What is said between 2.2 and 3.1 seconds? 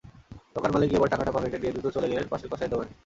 পাশের কসাইয়ের দোকানে।